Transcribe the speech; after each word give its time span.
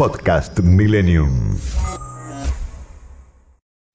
Podcast 0.00 0.60
Millennium. 0.60 1.58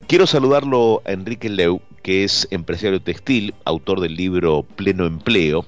Quiero 0.07 0.27
saludarlo 0.27 1.01
a 1.03 1.13
Enrique 1.13 1.49
Leu, 1.49 1.81
que 2.03 2.23
es 2.23 2.47
empresario 2.51 3.01
textil, 3.01 3.55
autor 3.65 4.01
del 4.01 4.15
libro 4.15 4.61
Pleno 4.61 5.07
Empleo 5.07 5.65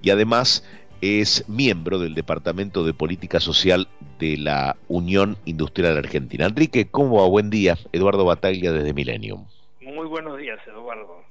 y 0.00 0.08
además 0.08 0.66
es 1.02 1.46
miembro 1.50 1.98
del 1.98 2.14
Departamento 2.14 2.82
de 2.82 2.94
Política 2.94 3.40
Social 3.40 3.86
de 4.18 4.38
la 4.38 4.76
Unión 4.88 5.36
Industrial 5.44 5.98
Argentina. 5.98 6.46
Enrique, 6.46 6.86
¿cómo 6.90 7.20
va? 7.20 7.28
Buen 7.28 7.50
día. 7.50 7.76
Eduardo 7.92 8.24
Bataglia 8.24 8.72
desde 8.72 8.94
Millennium. 8.94 9.44
Muy 9.82 10.06
buenos 10.06 10.38
días, 10.38 10.60
Eduardo. 10.66 11.22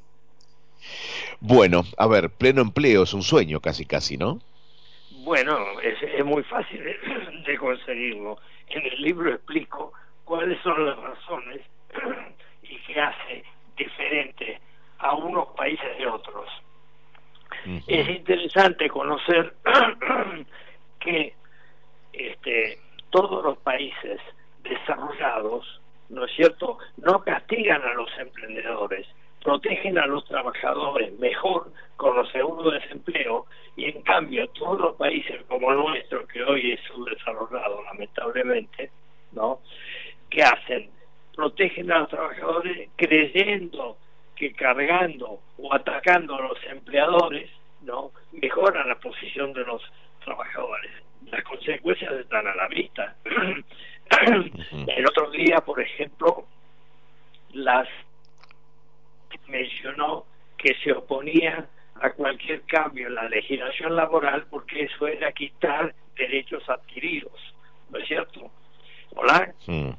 Bueno, 1.40 1.86
a 1.98 2.06
ver, 2.06 2.30
pleno 2.30 2.62
empleo 2.62 3.02
es 3.02 3.16
un 3.16 3.24
sueño 3.24 3.62
casi, 3.62 3.88
casi, 3.88 4.16
¿no? 4.16 4.42
Bueno, 5.24 5.58
es, 5.82 5.96
es 6.04 6.26
muy 6.26 6.44
fácil 6.44 6.84
de, 6.84 6.96
de 7.46 7.58
conseguirlo. 7.58 8.38
En 8.74 8.86
el 8.86 9.02
libro 9.02 9.32
explico 9.32 9.94
cuáles 10.26 10.60
son 10.64 10.86
las 10.86 10.98
razones 10.98 11.62
y 12.64 12.78
qué 12.80 13.00
hace 13.00 13.44
diferente 13.78 14.60
a 14.98 15.14
unos 15.14 15.50
países 15.50 15.98
de 15.98 16.08
otros. 16.08 16.50
Es 17.88 18.10
interesante 18.10 18.90
conocer 18.90 19.54
que 21.00 21.34
este, 22.12 22.80
todos 23.10 23.44
los 23.44 23.58
países 23.60 24.20
desarrollados, 24.64 25.82
¿no 26.10 26.26
es 26.26 26.36
cierto?, 26.36 26.80
no 26.98 27.24
castigan 27.24 27.82
a 27.84 27.94
los 27.94 28.10
emprendedores, 28.18 29.08
protegen 29.44 29.98
a 29.98 30.08
los 30.08 30.26
trabajadores 30.26 31.18
mejor 31.20 31.72
con 31.96 32.16
los 32.16 32.30
seguros 32.32 32.74
de 32.74 32.80
desempleo 32.80 33.46
y 33.76 33.86
en 33.86 34.02
cambio 34.02 34.48
todos 34.50 34.80
los 34.80 34.96
países 34.96 35.44
como 35.48 35.72
el 35.72 35.78
nuestro, 35.78 36.26
que 36.28 36.44
hoy 36.44 36.72
es 36.72 36.82
subdesarrollado 36.88 37.84
lamentablemente, 37.84 38.90
¿no?, 39.32 39.60
¿qué 40.30 40.44
hacen? 40.44 40.90
Protegen 41.36 41.92
a 41.92 42.00
los 42.00 42.10
trabajadores 42.10 42.90
creyendo 42.96 43.98
que 44.44 44.54
cargando 44.54 45.40
o 45.58 45.74
atacando 45.74 46.36
a 46.36 46.42
los 46.42 46.58
empleadores 46.70 47.50
no 47.84 48.12
mejoran 48.34 48.90
la 48.90 48.96
posición 48.96 49.54
de 49.54 49.64
los 49.64 49.82
trabajadores. 50.24 50.92
Las 51.32 51.44
consecuencias 51.44 52.12
están 52.14 52.46
a 52.48 52.56
la 52.56 52.68
vista. 52.68 53.16
El 54.88 55.08
otro 55.08 55.32
día, 55.32 55.62
por 55.62 55.80
ejemplo, 55.80 56.46
las 57.54 57.88
mencionó 59.48 60.26
que 60.58 60.76
se 60.84 60.92
oponía 60.92 61.66
a 62.02 62.10
cualquier 62.12 62.64
cambio 62.64 63.08
en 63.08 63.16
la 63.16 63.30
legislación 63.30 63.96
laboral 63.96 64.46
porque 64.50 64.84
eso 64.84 65.08
era 65.08 65.32
quitar 65.32 65.96
derechos 66.18 66.68
adquiridos, 66.70 67.40
¿no 67.90 68.00
es 68.00 68.08
cierto? 68.08 68.52
Hola. 69.16 69.54
Sí, 69.60 69.94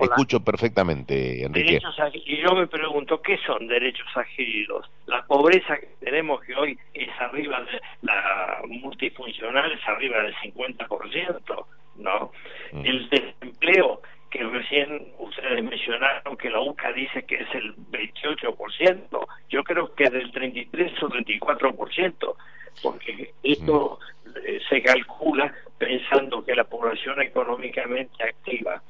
escucho 0.00 0.40
perfectamente, 0.40 1.44
Enrique. 1.44 1.80
y 2.14 2.40
yo 2.40 2.54
me 2.54 2.66
pregunto, 2.66 3.20
¿qué 3.20 3.38
son 3.46 3.66
derechos 3.66 4.06
adquiridos? 4.14 4.90
La 5.06 5.24
pobreza 5.26 5.78
que 5.78 5.88
tenemos 6.00 6.40
que 6.42 6.54
hoy 6.54 6.78
es 6.94 7.10
arriba 7.20 7.60
de 7.60 7.80
la 8.02 8.62
multifuncional, 8.66 9.70
es 9.72 9.86
arriba 9.86 10.22
del 10.22 10.34
50%, 10.36 11.66
¿no? 11.96 12.32
Mm. 12.72 12.86
El 12.86 13.08
desempleo 13.10 14.00
que 14.30 14.42
recién 14.44 15.12
ustedes 15.18 15.62
mencionaron 15.62 16.36
que 16.38 16.50
la 16.50 16.60
UCA 16.60 16.92
dice 16.92 17.22
que 17.24 17.36
es 17.36 17.54
el 17.54 17.76
28%, 17.76 19.26
yo 19.50 19.62
creo 19.62 19.94
que 19.94 20.04
es 20.04 20.12
del 20.12 20.32
33 20.32 21.02
o 21.02 21.08
34%, 21.08 22.34
porque 22.82 23.34
esto 23.42 23.98
eh, 24.46 24.58
se 24.70 24.82
calcula 24.82 25.52
pensando 25.76 26.42
que 26.44 26.54
la 26.54 26.64
población 26.64 27.20
económicamente 27.20 28.24
activa 28.24 28.81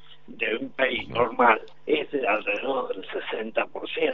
normal 1.23 1.61
es 1.85 2.11
de 2.11 2.27
alrededor 2.27 2.95
del 2.95 3.05
60%. 3.07 4.13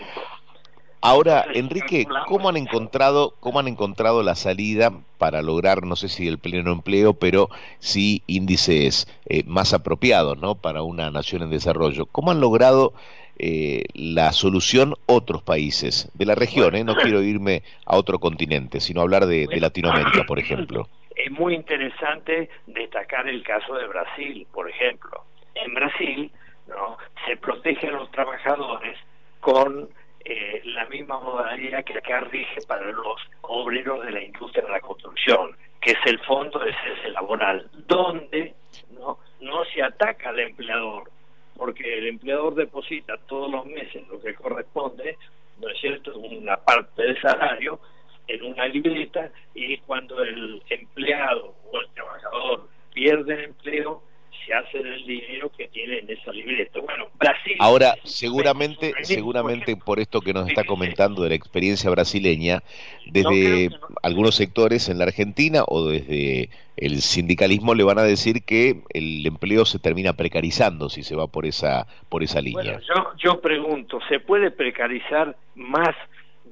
Ahora, 1.01 1.45
Enrique, 1.53 2.05
¿cómo 2.27 2.49
han 2.49 2.57
encontrado 2.57 3.33
cómo 3.39 3.59
han 3.59 3.69
encontrado 3.69 4.21
la 4.21 4.35
salida 4.35 4.91
para 5.17 5.41
lograr, 5.41 5.83
no 5.83 5.95
sé 5.95 6.09
si 6.09 6.27
el 6.27 6.39
pleno 6.39 6.73
empleo, 6.73 7.13
pero 7.13 7.47
sí 7.79 8.21
índices 8.27 9.07
eh, 9.25 9.43
más 9.45 9.73
apropiados, 9.73 10.37
¿no? 10.39 10.55
Para 10.55 10.81
una 10.81 11.09
nación 11.09 11.43
en 11.43 11.51
desarrollo. 11.51 12.05
¿Cómo 12.05 12.31
han 12.31 12.41
logrado 12.41 12.93
eh, 13.37 13.83
la 13.93 14.33
solución 14.33 14.95
otros 15.05 15.41
países 15.41 16.11
de 16.15 16.25
la 16.25 16.35
región? 16.35 16.75
Eh? 16.75 16.83
No 16.83 16.95
quiero 16.95 17.21
irme 17.21 17.63
a 17.85 17.95
otro 17.95 18.19
continente, 18.19 18.81
sino 18.81 18.99
hablar 18.99 19.25
de, 19.25 19.47
de 19.47 19.61
Latinoamérica, 19.61 20.25
por 20.25 20.37
ejemplo. 20.37 20.89
Es 21.15 21.31
muy 21.31 21.55
interesante 21.55 22.49
destacar 22.67 23.25
el 23.29 23.41
caso 23.43 23.73
de 23.75 23.87
Brasil, 23.87 24.45
por 24.51 24.69
ejemplo 24.69 25.23
en 25.65 25.73
Brasil 25.73 26.31
no 26.69 26.97
se 27.25 27.35
protegen 27.37 27.93
los 27.93 28.09
trabajadores 28.11 28.97
con 29.39 29.89
eh, 30.25 30.61
la 30.65 30.85
misma 30.85 31.19
modalidad 31.19 31.83
que 31.83 31.97
acá 31.97 32.19
rige 32.21 32.61
para 32.67 32.91
los 32.91 33.21
obreros 33.41 34.05
de 34.05 34.11
la 34.11 34.23
industria 34.23 34.63
de 34.63 34.71
la 34.71 34.81
construcción, 34.81 35.55
que 35.81 35.91
es 35.91 35.99
el 36.05 36.19
fondo 36.19 36.59
de 36.59 36.73
cese 36.73 37.09
laboral, 37.09 37.69
donde 37.87 38.53
no, 38.91 39.17
no 39.41 39.65
se 39.65 39.81
ataca 39.81 40.29
al 40.29 40.39
empleador, 40.39 41.09
porque 41.55 41.97
el 41.97 42.07
empleador 42.07 42.55
deposita 42.55 43.17
todos 43.27 43.49
los 43.51 43.65
meses 43.65 44.07
lo 44.07 44.21
que 44.21 44.35
corresponde, 44.35 45.17
¿no 45.59 45.69
es 45.69 45.79
cierto?, 45.79 46.17
una 46.17 46.57
parte 46.57 47.01
del 47.01 47.21
salario 47.21 47.79
en 48.27 48.43
una 48.43 48.67
libreta 48.67 49.31
y 49.55 49.77
cuando 49.79 50.21
el 50.21 50.61
empleado 50.69 51.55
o 51.71 51.79
el 51.79 51.89
trabajador 51.89 52.69
pierde 52.93 53.33
el 53.33 53.43
empleo, 53.45 54.03
se 54.45 54.53
hace 54.53 54.83
del 54.83 55.05
dinero 55.05 55.48
tiene 55.79 55.99
en 55.99 56.09
esa 56.09 56.31
libreta. 56.31 56.79
Bueno, 56.79 57.07
Brasil. 57.17 57.55
Ahora, 57.59 57.95
seguramente, 58.03 58.93
seguramente 59.03 59.75
por 59.77 59.99
esto 59.99 60.21
que 60.21 60.33
nos 60.33 60.47
está 60.47 60.63
comentando 60.63 61.23
de 61.23 61.29
la 61.29 61.35
experiencia 61.35 61.89
brasileña, 61.89 62.61
desde 63.05 63.69
algunos 64.03 64.35
sectores 64.35 64.89
en 64.89 64.97
la 64.97 65.05
Argentina 65.05 65.63
o 65.67 65.87
desde 65.87 66.49
el 66.77 67.01
sindicalismo 67.01 67.75
le 67.75 67.83
van 67.83 67.99
a 67.99 68.03
decir 68.03 68.43
que 68.43 68.81
el 68.93 69.25
empleo 69.25 69.65
se 69.65 69.79
termina 69.79 70.13
precarizando 70.13 70.89
si 70.89 71.03
se 71.03 71.15
va 71.15 71.27
por 71.27 71.45
esa 71.45 71.87
por 72.09 72.23
esa 72.23 72.41
línea. 72.41 72.79
yo, 72.79 73.11
yo 73.17 73.41
pregunto, 73.41 73.99
¿se 74.07 74.19
puede 74.19 74.51
precarizar 74.51 75.35
más 75.55 75.95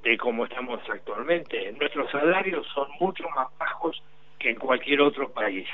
de 0.03 0.17
como 0.17 0.45
estamos 0.45 0.79
actualmente? 0.89 1.71
Nuestros 1.79 2.11
salarios 2.11 2.65
son 2.73 2.87
mucho 2.99 3.23
más 3.35 3.47
bajos 3.57 4.01
que 4.39 4.49
en 4.51 4.55
cualquier 4.55 5.01
otro 5.01 5.29
país. 5.29 5.67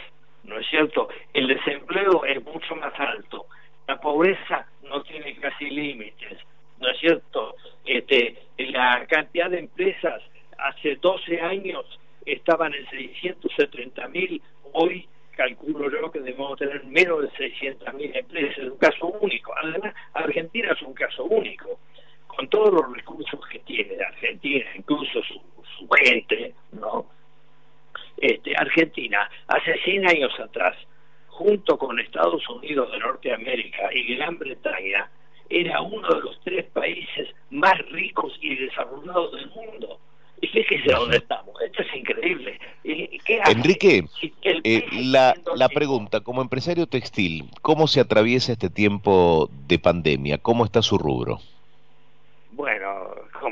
¿no 0.43 0.59
es 0.59 0.67
cierto? 0.69 1.07
El 1.33 1.47
desempleo 1.47 2.25
es 2.25 2.43
mucho 2.43 2.75
más 2.75 2.93
alto, 2.99 3.42
pobreza 4.13 4.67
no 4.83 5.01
tiene 5.01 5.35
casi 5.37 5.71
límites, 5.71 6.37
¿no 6.79 6.87
es 6.87 6.99
cierto? 6.99 7.55
Este, 7.83 8.37
la 8.59 9.05
cantidad 9.07 9.49
de 9.49 9.59
empresas 9.59 10.21
hace 10.59 10.97
12 10.97 11.41
años 11.41 11.83
estaban 12.23 12.75
en 12.75 12.87
670 12.91 14.07
mil, 14.09 14.39
hoy 14.73 15.07
calculo 15.35 15.89
yo 15.89 16.11
que 16.11 16.19
debemos 16.19 16.59
tener 16.59 16.83
menos 16.85 17.23
de 17.23 17.31
600 17.31 17.91
mil 17.95 18.15
empresas, 18.15 18.57
es 18.59 18.69
un 18.69 18.77
caso 18.77 19.07
único. 19.07 19.51
Además, 19.57 19.95
Argentina 20.13 20.71
es 20.73 20.81
un 20.83 20.93
caso 20.93 21.23
único, 21.23 21.79
con 22.27 22.47
todos 22.49 22.71
los 22.71 22.95
recursos 22.95 23.39
que 23.47 23.59
tiene 23.59 23.95
Argentina, 24.03 24.65
incluso 24.75 25.23
su, 25.23 25.41
su 25.79 25.89
gente, 25.89 26.53
¿no? 26.73 27.07
Este, 28.17 28.55
Argentina, 28.55 29.27
hace 29.47 29.75
100 29.79 30.07
años 30.07 30.39
atrás, 30.39 30.77
junto 31.43 31.77
con 31.77 31.99
Estados 31.99 32.47
Unidos 32.47 32.89
de 32.93 32.99
Norteamérica 32.99 33.93
y 33.93 34.15
Gran 34.15 34.39
Bretaña, 34.39 35.09
era 35.49 35.81
uno 35.81 36.07
de 36.07 36.21
los 36.21 36.39
tres 36.45 36.65
países 36.71 37.27
más 37.51 37.77
ricos 37.91 38.31
y 38.41 38.55
desarrollados 38.55 39.33
del 39.33 39.49
mundo. 39.49 39.99
Y 40.39 40.47
fíjese 40.47 40.91
dónde 40.91 41.17
estamos. 41.17 41.53
Esto 41.61 41.81
es 41.81 41.95
increíble. 41.95 42.59
Enrique, 42.83 44.05
eh, 44.63 44.85
la, 44.93 45.35
la 45.55 45.69
pregunta, 45.69 46.21
como 46.21 46.41
empresario 46.41 46.87
textil, 46.87 47.49
¿cómo 47.61 47.87
se 47.87 47.99
atraviesa 47.99 48.53
este 48.53 48.69
tiempo 48.69 49.49
de 49.67 49.79
pandemia? 49.79 50.37
¿Cómo 50.37 50.63
está 50.63 50.81
su 50.81 50.97
rubro? 50.97 51.39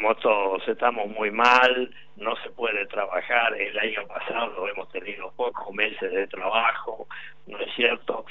Como 0.01 0.15
todos, 0.15 0.67
estamos 0.67 1.07
muy 1.09 1.29
mal, 1.29 1.93
no 2.15 2.35
se 2.37 2.49
puede 2.49 2.87
trabajar. 2.87 3.53
El 3.53 3.77
año 3.77 4.07
pasado 4.07 4.67
hemos 4.67 4.91
tenido 4.91 5.31
pocos 5.35 5.71
meses 5.75 6.11
de 6.11 6.25
trabajo, 6.25 7.07
¿no 7.45 7.59
es 7.59 7.71
cierto? 7.75 8.25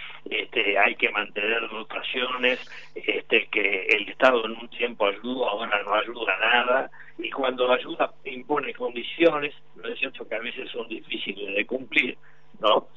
hay 0.85 0.97
que 0.97 1.11
mantener 1.11 1.61
dotaciones, 1.71 2.59
este, 2.97 3.47
que 3.47 3.87
el 3.87 4.09
Estado 4.09 4.47
en 4.47 4.53
un 4.53 4.69
tiempo 4.71 5.07
ayuda, 5.07 5.49
ahora 5.49 5.81
no 5.85 5.95
ayuda 5.95 6.37
nada, 6.41 6.91
y 7.19 7.31
cuando 7.31 7.71
ayuda 7.71 8.13
impone 8.25 8.75
condiciones, 8.75 9.55
no 9.77 9.89
es 9.89 9.99
cierto 10.01 10.29
que 10.29 10.35
a 10.35 10.41
veces 10.41 10.69
son 10.71 10.89
difíciles 10.89 11.55
de 11.55 11.67
cumplir, 11.67 12.19
¿no? 12.59 12.89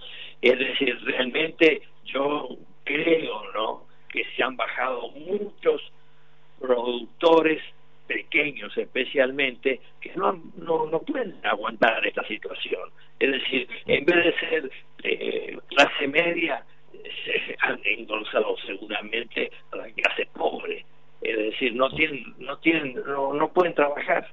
Es 0.42 0.58
decir, 0.58 1.00
realmente 1.04 1.84
yo 2.06 2.50
creo, 2.84 3.52
¿no?, 3.54 3.84
que 4.10 4.26
se 4.36 4.42
han 4.44 4.58
bajado 4.58 5.10
muchos 5.12 5.80
productores 6.60 7.62
pequeños 8.14 8.78
especialmente 8.78 9.82
que 10.00 10.12
no, 10.16 10.40
no, 10.58 10.86
no 10.86 11.00
pueden 11.00 11.36
aguantar 11.44 12.06
esta 12.06 12.24
situación. 12.28 12.90
Es 13.20 13.32
decir, 13.32 13.68
en 13.88 14.06
vez 14.06 14.26
de 14.26 14.40
ser 14.40 14.72
eh, 15.04 15.58
clase 15.70 16.08
media, 16.08 16.64
se 17.26 17.56
han 17.60 17.80
endulzado 17.84 18.56
seguramente 18.66 19.52
a 19.72 19.78
la 19.78 19.90
clase 19.92 20.28
pobre. 20.34 20.86
Es 21.22 21.38
decir, 21.38 21.74
no 21.74 21.90
tienen, 21.90 22.36
no 22.38 22.58
tienen, 22.58 23.02
no, 23.08 23.34
no 23.34 23.52
pueden 23.52 23.74
trabajar. 23.74 24.28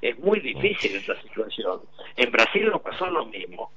Es 0.00 0.18
muy 0.18 0.40
difícil 0.40 0.96
esta 0.96 1.20
situación. 1.22 1.80
En 2.16 2.32
Brasil 2.32 2.68
no 2.70 2.80
pasó 2.80 3.06
lo 3.06 3.26
mismo. 3.26 3.70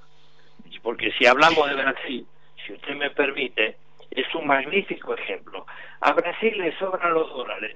Porque 0.82 1.12
si 1.18 1.26
hablamos 1.26 1.70
de 1.70 1.76
Brasil, 1.76 2.26
si 2.66 2.74
usted 2.74 2.96
me 2.96 3.12
permite, 3.12 3.76
es 4.12 4.34
un 4.34 4.48
magnífico 4.48 5.14
ejemplo. 5.14 5.66
A 6.02 6.14
Brasil 6.14 6.58
le 6.58 6.76
sobran 6.78 7.14
los 7.14 7.30
dólares. 7.30 7.76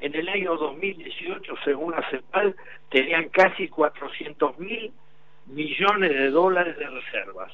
En 0.00 0.14
el 0.14 0.28
año 0.28 0.56
2018, 0.56 1.54
según 1.64 1.92
la 1.92 2.08
CEPAL, 2.10 2.54
tenían 2.90 3.28
casi 3.30 3.68
400 3.68 4.58
mil 4.58 4.92
millones 5.46 6.10
de 6.10 6.30
dólares 6.30 6.76
de 6.78 6.86
reservas. 6.86 7.52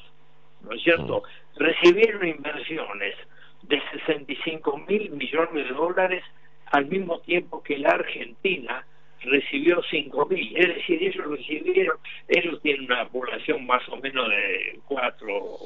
¿No 0.61 0.73
es 0.73 0.83
cierto? 0.83 1.23
Mm. 1.23 1.59
Recibieron 1.59 2.27
inversiones 2.27 3.15
de 3.63 3.81
65 3.91 4.77
mil 4.87 5.11
millones 5.11 5.67
de 5.67 5.73
dólares 5.73 6.23
al 6.67 6.85
mismo 6.85 7.19
tiempo 7.19 7.63
que 7.63 7.77
la 7.77 7.91
Argentina 7.91 8.85
recibió 9.21 9.81
5 9.89 10.25
mil. 10.27 10.55
Es 10.55 10.75
decir, 10.75 11.01
ellos 11.01 11.25
recibieron, 11.25 11.97
ellos 12.27 12.61
tienen 12.61 12.85
una 12.85 13.07
población 13.07 13.65
más 13.65 13.87
o 13.89 13.97
menos 13.97 14.29
de 14.29 14.79
4 14.87 15.57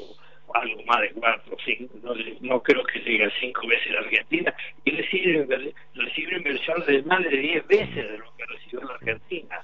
algo 0.53 0.83
más 0.85 1.01
de 1.01 1.11
cuatro, 1.11 1.57
cinco, 1.65 1.95
no, 2.03 2.13
no 2.41 2.63
creo 2.63 2.83
que 2.83 2.99
llegue 2.99 3.25
a 3.25 3.39
cinco 3.39 3.67
veces 3.67 3.91
la 3.91 3.99
Argentina, 3.99 4.53
y 4.85 4.91
recibe, 4.91 5.73
de 6.87 7.03
más 7.03 7.23
de 7.23 7.37
diez 7.37 7.67
veces 7.67 7.95
de 7.95 8.17
lo 8.17 8.25
que 8.35 8.45
recibió 8.45 8.91
Argentina. 8.91 9.61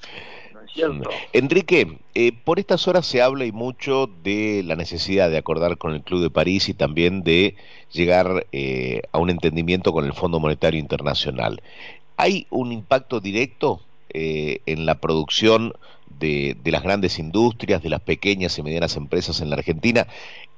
Enrique, 1.33 1.97
eh, 2.13 2.31
por 2.43 2.59
estas 2.59 2.87
horas 2.87 3.05
se 3.05 3.21
habla 3.21 3.45
y 3.45 3.51
mucho 3.51 4.07
de 4.23 4.63
la 4.65 4.75
necesidad 4.75 5.29
de 5.29 5.37
acordar 5.37 5.77
con 5.77 5.93
el 5.93 6.01
Club 6.01 6.21
de 6.21 6.29
París 6.29 6.69
y 6.69 6.73
también 6.73 7.23
de 7.23 7.55
llegar 7.91 8.45
eh, 8.51 9.01
a 9.11 9.19
un 9.19 9.29
entendimiento 9.29 9.91
con 9.93 10.05
el 10.05 10.13
Fondo 10.13 10.39
Monetario 10.39 10.79
Internacional. 10.79 11.61
¿Hay 12.17 12.47
un 12.49 12.71
impacto 12.71 13.19
directo 13.19 13.81
eh, 14.17 14.61
en 14.65 14.85
la 14.85 14.95
producción 14.95 15.73
de, 16.19 16.57
las 16.63 16.83
grandes 16.83 17.19
industrias, 17.19 17.83
de 17.83 17.89
las 17.89 18.01
pequeñas 18.01 18.57
y 18.57 18.63
medianas 18.63 18.95
empresas 18.95 19.41
en 19.41 19.49
la 19.49 19.57
Argentina. 19.57 20.07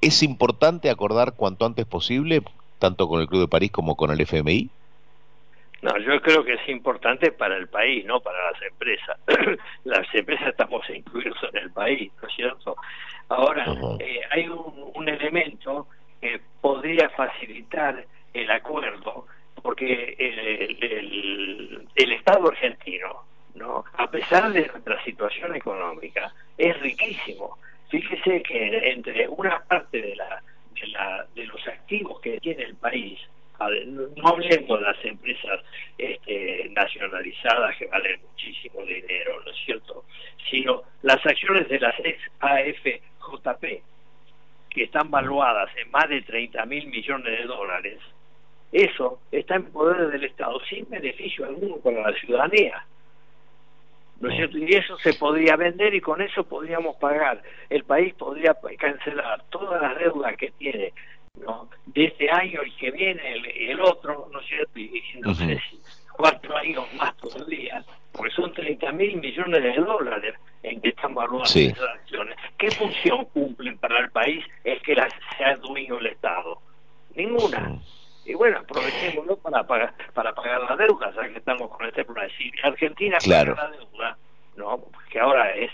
¿Es 0.01 0.21
importante 0.23 0.89
acordar 0.89 1.33
cuanto 1.33 1.65
antes 1.65 1.85
posible, 1.85 2.43
tanto 2.79 3.07
con 3.07 3.21
el 3.21 3.27
Club 3.27 3.41
de 3.41 3.47
París 3.47 3.71
como 3.71 3.95
con 3.95 4.11
el 4.11 4.21
FMI? 4.21 4.69
No, 5.87 5.97
yo 5.99 6.21
creo 6.21 6.43
que 6.43 6.55
es 6.55 6.69
importante 6.69 7.31
para 7.31 7.55
el 7.55 7.67
país, 7.69 8.05
no 8.05 8.19
para 8.19 8.51
las 8.51 8.61
empresas. 8.61 9.17
las 9.85 10.13
empresas 10.13 10.49
estamos 10.49 10.87
incluidos 10.89 11.37
en 11.53 11.57
el 11.63 11.71
país, 11.71 12.11
¿no 12.21 12.27
es 12.27 12.35
cierto? 12.35 12.75
Ahora, 13.29 13.65
eh, 13.99 14.19
hay 14.31 14.49
un, 14.49 14.91
un, 14.95 15.09
elemento 15.09 15.87
que 16.19 16.41
podría 16.59 17.09
facilitar 17.09 18.05
el 18.33 18.51
acuerdo, 18.51 19.27
porque 19.61 20.15
el, 20.19 20.83
el, 20.83 21.87
el 21.95 22.11
Estado 22.11 22.49
argentino, 22.49 23.23
¿no? 23.55 23.85
a 23.93 24.11
pesar 24.11 24.51
de 24.51 24.67
nuestra 24.67 25.01
situación 25.05 25.55
económica, 25.55 26.33
es 26.57 26.77
riquísimo 26.81 27.57
Fíjese 27.89 28.43
que 28.43 28.91
entre 28.91 29.27
una 29.29 29.59
parte 29.63 30.01
de, 30.01 30.15
la, 30.15 30.43
de, 30.73 30.87
la, 30.87 31.25
de 31.33 31.45
los 31.45 31.65
activos 31.67 32.19
que 32.19 32.39
tiene 32.39 32.63
el 32.63 32.75
país, 32.75 33.17
no 33.59 34.27
hablemos 34.27 34.79
de 34.79 34.85
las 34.85 35.05
empresas 35.05 35.61
este, 35.97 36.69
nacionalizadas 36.75 37.75
que 37.77 37.87
valen 37.87 38.21
muchísimo 38.21 38.81
dinero, 38.83 39.41
¿no 39.43 39.51
es 39.51 39.57
cierto? 39.65 40.05
Sino 40.49 40.83
las 41.01 41.25
acciones 41.25 41.67
de 41.67 41.79
las 41.79 41.95
ex 41.99 42.19
AFJP, 42.39 43.81
que 44.69 44.83
están 44.83 45.09
valuadas 45.09 45.69
en 45.77 45.89
más 45.91 46.07
de 46.09 46.21
30 46.21 46.65
mil 46.65 46.87
millones 46.87 47.39
de 47.39 47.45
dólares, 47.45 47.99
eso 48.71 49.19
está 49.31 49.55
en 49.55 49.71
poder 49.71 50.09
del 50.11 50.25
Estado 50.25 50.59
sin 50.69 50.87
beneficio 50.89 51.45
alguno 51.45 51.77
para 51.77 52.11
la 52.11 52.19
ciudadanía. 52.19 52.85
¿no 54.19 54.29
es 54.29 54.35
cierto? 54.35 54.57
Y 54.57 54.73
eso 54.73 54.97
se 54.97 55.13
podría 55.13 55.55
vender 55.55 55.93
y 55.93 56.01
con 56.01 56.21
eso 56.21 56.43
podríamos 56.43 56.95
pagar. 56.97 57.41
El 57.69 57.83
país 57.83 58.13
podría 58.15 58.55
cancelar 58.77 59.43
todas 59.49 59.81
las 59.81 59.97
deudas 59.97 60.35
que 60.37 60.51
tiene 60.51 60.93
¿no? 61.45 61.69
de 61.87 62.05
este 62.05 62.29
año 62.29 62.61
y 62.63 62.71
que 62.71 62.91
viene 62.91 63.21
el, 63.33 63.79
otro, 63.81 64.29
¿no 64.31 64.39
es 64.39 64.47
cierto? 64.47 64.79
Y, 64.79 65.03
no 65.19 65.33
sé 65.33 65.59
si 65.69 65.79
cuatro 66.13 66.57
años 66.57 66.85
más 66.93 67.15
todavía, 67.17 67.83
porque 68.11 68.33
son 68.33 68.51
30 68.53 68.91
mil 68.93 69.17
millones 69.17 69.63
de 69.63 69.73
dólares 69.75 70.35
en 70.63 70.81
que 70.81 70.89
están 70.89 71.13
valuando 71.13 71.45
esas 71.45 71.79
acciones. 71.79 72.37
¿Qué 72.57 72.71
función 72.71 73.25
cumplen 73.25 73.77
para 73.77 73.99
el 73.99 74.09
país 74.11 74.43
el 74.63 74.81
que 74.81 74.95
las 74.95 75.13
sea 75.37 75.55
dueño 75.57 75.99
el 75.99 76.07
Estado? 76.07 76.59
Ninguna 77.15 77.79
y 78.27 78.33
bueno, 78.33 78.59
aprovechémoslo 78.59 79.37
para 79.37 79.63
pagar, 79.63 79.93
para 80.13 80.33
pagar 80.33 80.61
la 80.69 80.75
deuda, 80.75 81.13
ya 81.15 81.29
que 81.29 81.37
estamos 81.37 81.71
con 81.71 81.87
este 81.87 82.03
problema. 82.03 82.29
Si 82.37 82.51
Argentina 82.61 83.17
paga 83.25 83.55
la 83.55 83.69
deuda, 83.69 84.17
no, 84.57 84.83
que 85.09 85.19
ahora 85.19 85.49
es, 85.51 85.71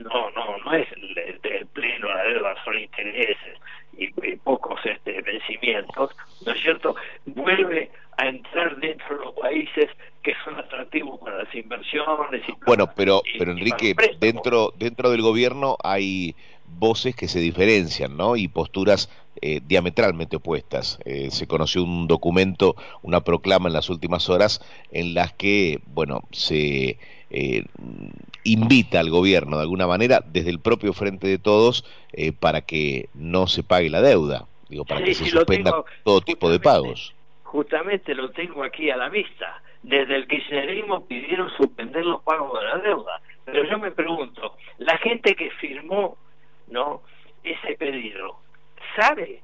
no, 0.00 0.30
no, 0.32 0.58
no 0.64 0.72
es 0.74 0.88
el, 0.90 1.66
pleno 1.72 2.08
la 2.08 2.24
deuda, 2.24 2.56
son 2.64 2.76
intereses 2.76 3.56
y, 3.96 4.08
pocos 4.38 4.84
este, 4.84 5.22
vencimientos, 5.22 6.10
¿no 6.44 6.52
es 6.52 6.60
cierto? 6.60 6.96
Vuelve 7.24 7.92
a 8.16 8.26
entrar 8.26 8.76
dentro 8.78 9.18
de 9.18 9.24
los 9.24 9.34
países 9.34 9.88
que 10.24 10.34
son 10.44 10.58
atractivos 10.58 11.20
para 11.20 11.44
las 11.44 11.54
inversiones. 11.54 12.42
Y 13.24 13.38
pero, 13.38 13.52
Enrique, 13.52 13.94
dentro, 14.18 14.72
dentro 14.78 15.10
del 15.10 15.20
gobierno 15.20 15.76
hay 15.82 16.34
voces 16.78 17.14
que 17.14 17.28
se 17.28 17.40
diferencian, 17.40 18.16
¿no? 18.16 18.36
Y 18.36 18.48
posturas 18.48 19.10
eh, 19.40 19.60
diametralmente 19.66 20.36
opuestas. 20.36 20.98
Eh, 21.04 21.30
se 21.30 21.46
conoció 21.46 21.82
un 21.82 22.06
documento, 22.06 22.76
una 23.02 23.22
proclama 23.22 23.68
en 23.68 23.72
las 23.72 23.90
últimas 23.90 24.28
horas 24.28 24.60
en 24.92 25.14
las 25.14 25.32
que, 25.32 25.80
bueno, 25.86 26.22
se 26.30 26.98
eh, 27.30 27.64
invita 28.44 29.00
al 29.00 29.10
gobierno 29.10 29.56
de 29.56 29.62
alguna 29.62 29.86
manera 29.86 30.22
desde 30.24 30.50
el 30.50 30.60
propio 30.60 30.92
frente 30.92 31.26
de 31.26 31.38
todos 31.38 31.84
para 32.40 32.60
que 32.60 33.08
no 33.14 33.46
se 33.46 33.62
pague 33.62 33.88
la 33.88 34.02
deuda, 34.02 34.46
digo, 34.68 34.84
para 34.84 35.02
que 35.02 35.14
se 35.14 35.24
suspenda 35.24 35.82
todo 36.04 36.20
tipo 36.20 36.50
de 36.50 36.60
pagos. 36.60 37.14
Justamente 37.42 38.14
lo 38.14 38.30
tengo 38.30 38.62
aquí 38.62 38.90
a 38.90 38.96
la 38.96 39.08
vista. 39.08 39.62
Desde 39.82 40.14
el 40.16 40.28
kirchnerismo 40.28 41.06
pidieron 41.06 41.50
suspender 41.56 42.04
los 42.04 42.22
pagos 42.22 42.60
de 42.60 42.66
la 42.66 42.78
deuda. 42.78 43.20
Pero 43.44 43.64
yo 43.64 43.78
me 43.78 43.90
pregunto, 43.90 44.56
la 44.78 44.96
gente 44.98 45.34
que 45.34 45.50
firmó 45.52 46.16
no 46.68 47.02
ese 47.42 47.74
pedido 47.74 48.38
sabe 48.96 49.42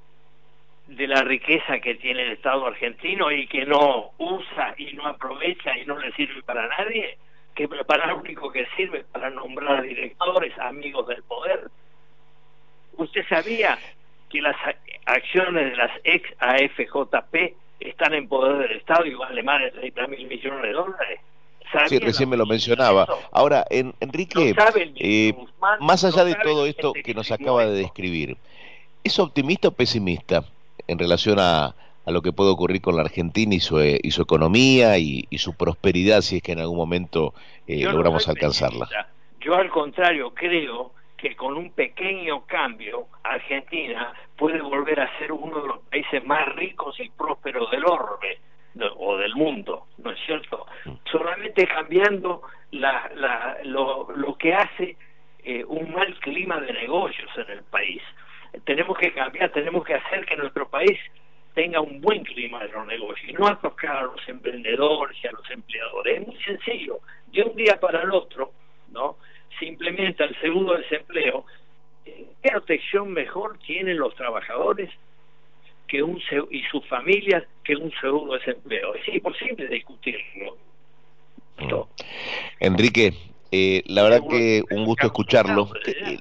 de 0.87 1.07
la 1.07 1.23
riqueza 1.23 1.81
que 1.81 1.97
tiene 1.97 2.23
el 2.23 2.33
Estado 2.33 2.67
argentino 2.67 3.31
y 3.31 3.47
que 3.47 3.67
no 3.67 4.13
usa 4.19 4.75
y 4.79 4.93
no 4.95 5.07
aprovecha 5.07 5.77
y 5.77 5.85
no 5.85 5.99
le 5.99 6.13
sirve 6.13 6.43
para 6.43 6.67
nadie, 6.69 7.19
que 7.55 7.69
para 7.69 8.07
lo 8.07 8.19
único 8.19 8.51
que 8.51 8.67
sirve 8.77 9.05
para 9.13 9.29
nombrar 9.31 9.83
directores, 9.83 10.57
amigos 10.59 11.07
del 11.09 11.23
poder. 11.25 11.69
¿Usted 12.97 13.27
sabía 13.29 13.79
que 14.31 14.41
las 14.41 14.57
acciones 15.05 15.71
de 15.71 15.77
las 15.77 15.91
ex 16.05 16.31
AFJP 16.39 17.55
están 17.81 18.15
en 18.15 18.29
poder 18.29 18.69
del 18.69 18.79
Estado 18.79 19.07
y 19.07 19.15
más 19.43 19.61
de 19.61 19.71
30 19.71 20.07
mil 20.09 20.27
millones 20.27 20.63
de 20.63 20.73
dólares? 20.73 21.21
Sí, 21.87 21.99
recién 21.99 22.31
me 22.31 22.37
lo 22.37 22.47
mencionaba. 22.47 23.07
Ahora, 23.31 23.67
en, 23.69 23.95
Enrique, 24.01 24.55
eh, 24.97 25.35
más 25.81 26.03
allá 26.03 26.25
de 26.25 26.35
todo 26.37 26.65
esto 26.65 26.93
que 26.93 27.13
nos 27.13 27.31
acaba 27.31 27.67
de 27.67 27.73
describir, 27.73 28.39
¿es 29.05 29.19
optimista 29.19 29.69
o 29.69 29.71
pesimista 29.73 30.45
en 30.87 30.99
relación 30.99 31.39
a, 31.39 31.75
a 32.09 32.11
lo 32.11 32.23
que 32.23 32.33
puede 32.33 32.51
ocurrir 32.51 32.81
con 32.81 32.97
la 32.97 33.03
Argentina 33.03 33.55
y 33.55 33.61
su, 33.61 33.79
eh, 33.81 34.01
y 34.03 34.13
su 34.13 34.23
economía 34.23 34.97
y, 34.97 35.29
su 35.37 35.55
prosperidad 35.55 36.23
si 36.23 36.37
es 36.37 36.43
que 36.43 36.53
en 36.53 36.61
algún 36.61 36.79
momento 36.79 37.35
eh, 37.67 37.85
logramos 37.85 38.27
alcanzarla? 38.29 38.89
Yo 39.41 39.55
al 39.55 39.69
contrario 39.69 40.33
creo 40.35 40.93
que 41.19 41.37
con 41.37 41.57
un 41.57 41.73
pequeño 41.73 42.47
cambio 42.47 43.09
Argentina 43.25 44.15
puede 44.37 44.63
volver 44.63 45.01
a 45.01 45.19
ser 45.19 45.33
uno 45.33 45.61
de 45.61 45.69
los 45.69 45.81
países 45.91 46.25
más 46.25 46.49
ricos 46.55 46.99
y 47.01 47.11
prósperos 47.11 47.71
del 47.71 47.85
orbe 47.85 48.39
o 48.97 49.17
del 49.17 49.35
mundo, 49.35 49.87
¿no 49.99 50.13
es 50.13 50.19
cierto? 50.25 50.67
Mm. 50.85 50.93
Solamente 51.11 51.67
cambiando 51.67 52.43
la, 52.71 53.11
la, 53.17 53.59
lo, 53.65 54.09
lo 54.15 54.37
que 54.37 54.55
hace 54.55 54.97
eh, 55.43 55.65
un 55.67 55.93
mal 55.93 56.15
clima 56.21 56.61
de 56.61 56.73
negocios 56.73 57.31
en 57.37 57.51
el 57.51 57.65
país. 57.65 58.03
Tenemos 58.65 58.97
que 58.99 59.13
cambiar, 59.13 59.51
tenemos 59.51 59.85
que 59.85 59.95
hacer 59.95 60.25
que 60.25 60.37
nuestro 60.37 60.69
país 60.69 60.99
tenga 61.55 61.81
un 61.81 62.01
buen 62.01 62.23
clima 62.23 62.61
de 62.61 62.69
los 62.69 62.87
negocios 62.87 63.31
y 63.31 63.33
no 63.33 63.49
a 63.49 63.61
tocar 63.61 63.97
a 63.97 64.03
los 64.03 64.29
emprendedores 64.29 65.17
y 65.23 65.27
a 65.27 65.33
los 65.33 65.51
empleadores. 65.51 66.21
Es 66.21 66.27
muy 66.27 66.43
sencillo. 66.45 67.01
De 67.33 67.43
un 67.43 67.57
día 67.57 67.81
para 67.81 68.03
el 68.03 68.13
otro. 68.13 68.48
El 69.99 70.41
seguro 70.41 70.75
de 70.75 70.83
desempleo. 70.83 71.45
¿Qué 72.05 72.51
protección 72.51 73.13
mejor 73.13 73.59
tienen 73.59 73.99
los 73.99 74.15
trabajadores 74.15 74.91
que 75.89 76.03
un 76.03 76.21
y 76.51 76.63
sus 76.71 76.87
familias 76.87 77.43
que 77.65 77.75
un 77.75 77.93
seguro 78.01 78.35
de 78.35 78.39
desempleo? 78.39 78.95
Es 78.95 79.09
imposible 79.09 79.67
discutirlo. 79.67 80.57
¿no? 81.69 81.89
Enrique, 82.61 83.13
eh, 83.51 83.83
la 83.87 84.05
verdad 84.05 84.23
que 84.31 84.63
un 84.71 84.85
gusto 84.85 85.07
escucharlo. 85.07 85.69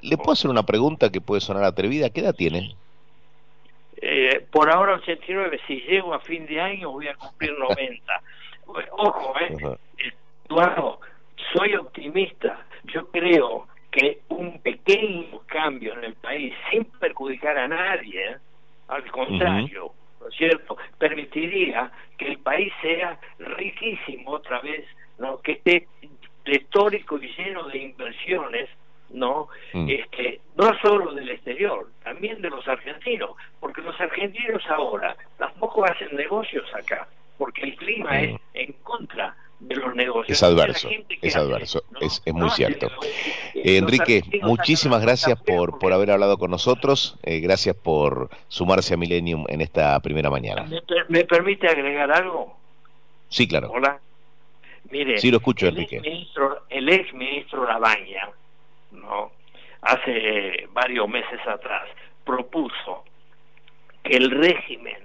¿Le 0.02 0.16
puedo 0.16 0.32
hacer 0.32 0.50
una 0.50 0.64
pregunta 0.64 1.12
que 1.12 1.20
puede 1.20 1.40
sonar 1.40 1.62
atrevida? 1.62 2.10
¿Qué 2.10 2.20
edad 2.20 2.34
tiene? 2.34 2.74
Eh, 4.02 4.44
por 4.50 4.70
ahora 4.70 4.94
89, 4.94 5.60
si 5.68 5.80
llego 5.82 6.14
a 6.14 6.20
fin 6.20 6.46
de 6.46 6.60
año 6.60 6.90
voy 6.90 7.06
a 7.06 7.14
cumplir 7.14 7.56
90. 7.56 8.22
Ojo, 8.90 9.34
eh, 9.40 9.76
Eduardo, 10.48 11.00
soy 11.52 11.74
optimista. 11.74 12.64
Yo 12.84 13.06
creo 13.10 13.66
que 13.90 14.20
un 14.28 14.60
pequeño 14.60 15.40
cambio 15.46 15.94
en 15.94 16.04
el 16.04 16.14
país, 16.14 16.54
sin 16.70 16.84
perjudicar 16.84 17.58
a 17.58 17.68
nadie, 17.68 18.36
al 18.88 19.10
contrario, 19.10 19.92
¿no 20.20 20.28
es 20.28 20.34
cierto?, 20.34 20.76
permitiría 20.98 21.90
que 22.16 22.28
el 22.28 22.38
país 22.38 22.72
sea 22.82 23.18
riquísimo 23.38 24.32
otra 24.32 24.60
vez, 24.60 24.84
¿no? 25.18 25.38
que 25.40 25.52
esté 25.52 25.86
histórico 26.44 27.18
y 27.18 27.28
lleno 27.34 27.64
de 27.68 27.78
inversiones 27.78 28.68
no 29.10 29.48
mm. 29.72 29.88
este 29.88 30.40
no 30.56 30.70
solo 30.80 31.14
del 31.14 31.30
exterior 31.30 31.86
también 32.02 32.40
de 32.42 32.50
los 32.50 32.66
argentinos 32.68 33.30
porque 33.60 33.82
los 33.82 33.98
argentinos 34.00 34.62
ahora 34.68 35.16
tampoco 35.38 35.84
hacen 35.84 36.14
negocios 36.14 36.66
acá 36.74 37.08
porque 37.36 37.62
el 37.62 37.76
clima 37.76 38.10
mm. 38.10 38.14
es 38.14 38.40
en 38.54 38.72
contra 38.82 39.36
de 39.60 39.76
los 39.76 39.94
negocios 39.94 40.17
es 40.28 40.42
adverso 40.42 40.88
es 41.22 41.36
adverso 41.36 41.82
es, 42.00 42.22
es, 42.24 42.34
muy 42.34 42.50
cierto. 42.50 42.88
eh, 43.54 43.78
Enrique 43.78 44.22
muchísimas 44.42 45.02
gracias 45.02 45.40
por 45.42 45.78
por 45.78 45.92
haber 45.92 46.10
hablado 46.10 46.38
con 46.38 46.50
nosotros. 46.50 47.16
eh, 47.22 47.40
gracias 47.40 47.74
por 47.74 48.30
sumarse 48.48 48.94
a 48.94 48.96
Millennium 48.96 49.44
en 49.48 49.60
esta 49.60 49.98
primera 50.00 50.30
mañana. 50.30 50.64
Me, 50.64 50.82
me 51.08 51.24
permite 51.24 51.68
agregar 51.68 52.12
algo 52.12 52.56
sí 53.28 53.48
claro. 53.48 53.70
Hola. 53.72 54.00
Mire, 54.90 55.18
sí, 55.18 55.30
lo 55.30 55.36
escucho, 55.36 55.68
el 55.68 55.78
Ex 55.78 56.00
ministro, 56.00 56.62
el 56.70 56.88
ex 56.88 57.12
ministro 57.12 57.66
Labaña, 57.66 58.30
¿no? 58.92 59.32
hace 59.82 60.66
varios 60.72 61.08
meses 61.08 61.40
atrás, 61.46 61.88
propuso 62.24 63.04
que 64.02 64.16
el 64.16 64.30
régimen 64.30 64.98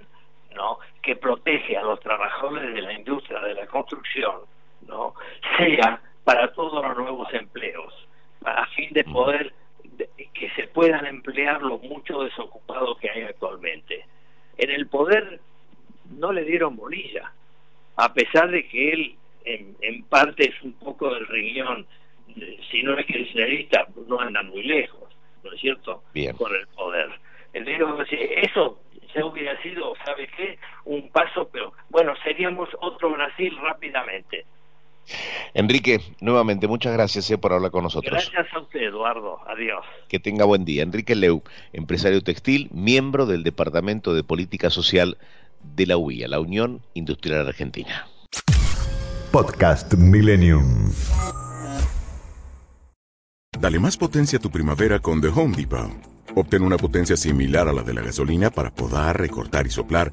¿no? 0.54 0.78
que 1.02 1.16
protege 1.16 1.76
a 1.76 1.82
los 1.82 2.00
trabajadores 2.00 2.74
de 2.74 2.80
la 2.80 2.92
industria 2.92 3.40
de 3.40 3.54
la 3.54 3.66
construcción 3.66 4.36
¿no? 4.86 5.14
sea 5.58 6.00
para 6.24 6.52
todos 6.52 6.84
los 6.84 6.96
nuevos 6.96 7.32
empleos, 7.34 7.92
a 8.44 8.66
fin 8.68 8.90
de 8.92 9.04
poder 9.04 9.52
que 10.32 10.50
se 10.56 10.66
puedan 10.68 11.06
emplear 11.06 11.62
los 11.62 11.82
muchos 11.82 12.24
desocupados 12.24 12.98
que 12.98 13.10
hay 13.10 13.22
actualmente. 13.22 14.04
En 14.56 14.70
el 14.70 14.86
poder 14.88 15.40
no 16.18 16.32
le 16.32 16.44
dieron 16.44 16.76
bolilla, 16.76 17.32
a 17.96 18.12
pesar 18.12 18.50
de 18.50 18.66
que 18.66 18.92
él 18.92 19.16
en, 19.44 20.04
parte 20.04 20.48
es 20.48 20.62
un 20.62 20.72
poco 20.74 21.12
del 21.14 21.26
riñón, 21.26 21.86
si 22.70 22.82
no 22.82 22.98
es 22.98 23.06
kirchnerista, 23.06 23.86
no 24.08 24.18
anda 24.18 24.42
muy 24.42 24.62
lejos, 24.62 25.08
¿no 25.42 25.52
es 25.52 25.60
cierto? 25.60 26.02
Bien. 26.12 26.34
Con 26.36 26.54
el 26.54 26.66
poder. 26.68 27.10
eso 27.52 28.80
ya 29.14 29.24
hubiera 29.24 29.60
sido, 29.62 29.94
¿sabe 30.04 30.28
qué? 30.36 30.58
Un 30.84 31.08
paso, 31.10 31.48
pero 31.52 31.72
bueno, 31.90 32.14
seríamos 32.24 32.68
otro 32.80 33.10
Brasil 33.10 33.56
rápidamente. 33.60 34.44
Enrique, 35.54 36.00
nuevamente 36.20 36.66
muchas 36.66 36.92
gracias 36.92 37.30
eh, 37.30 37.38
por 37.38 37.52
hablar 37.52 37.70
con 37.70 37.84
nosotros. 37.84 38.30
Gracias 38.32 38.54
a 38.54 38.60
usted, 38.60 38.80
Eduardo. 38.80 39.38
Adiós. 39.46 39.84
Que 40.08 40.18
tenga 40.18 40.44
buen 40.44 40.64
día. 40.64 40.82
Enrique 40.82 41.14
Leu, 41.14 41.42
empresario 41.72 42.22
textil, 42.22 42.68
miembro 42.72 43.26
del 43.26 43.44
Departamento 43.44 44.14
de 44.14 44.24
Política 44.24 44.70
Social 44.70 45.18
de 45.62 45.86
la 45.86 45.96
UIA, 45.96 46.28
la 46.28 46.40
Unión 46.40 46.82
Industrial 46.94 47.46
Argentina. 47.46 48.06
Podcast 49.30 49.94
Millennium. 49.94 50.92
Dale 53.58 53.78
más 53.78 53.96
potencia 53.96 54.38
a 54.38 54.42
tu 54.42 54.50
primavera 54.50 54.98
con 54.98 55.20
The 55.20 55.28
Home 55.28 55.56
Depot. 55.56 55.90
Obtén 56.36 56.62
una 56.62 56.76
potencia 56.76 57.16
similar 57.16 57.68
a 57.68 57.72
la 57.72 57.82
de 57.82 57.94
la 57.94 58.02
gasolina 58.02 58.50
para 58.50 58.74
podar, 58.74 59.18
recortar 59.18 59.66
y 59.66 59.70
soplar 59.70 60.12